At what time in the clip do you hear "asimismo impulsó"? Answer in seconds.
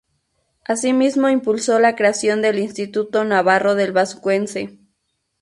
0.65-1.77